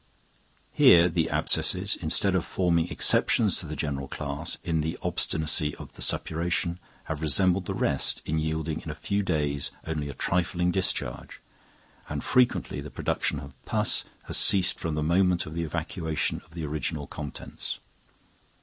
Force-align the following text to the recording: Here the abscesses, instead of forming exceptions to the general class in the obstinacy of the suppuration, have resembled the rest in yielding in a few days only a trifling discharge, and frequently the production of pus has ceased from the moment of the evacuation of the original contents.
Here 0.73 1.07
the 1.09 1.29
abscesses, 1.29 1.95
instead 1.95 2.33
of 2.33 2.43
forming 2.43 2.89
exceptions 2.89 3.59
to 3.59 3.67
the 3.67 3.75
general 3.75 4.07
class 4.07 4.57
in 4.63 4.81
the 4.81 4.97
obstinacy 5.03 5.75
of 5.75 5.93
the 5.93 6.01
suppuration, 6.01 6.79
have 7.03 7.21
resembled 7.21 7.67
the 7.67 7.75
rest 7.75 8.23
in 8.25 8.39
yielding 8.39 8.81
in 8.81 8.89
a 8.89 8.95
few 8.95 9.21
days 9.21 9.69
only 9.85 10.09
a 10.09 10.15
trifling 10.15 10.71
discharge, 10.71 11.39
and 12.09 12.23
frequently 12.23 12.81
the 12.81 12.89
production 12.89 13.39
of 13.39 13.53
pus 13.65 14.03
has 14.23 14.37
ceased 14.37 14.79
from 14.79 14.95
the 14.95 15.03
moment 15.03 15.45
of 15.45 15.53
the 15.53 15.61
evacuation 15.63 16.41
of 16.47 16.55
the 16.55 16.65
original 16.65 17.05
contents. 17.05 17.77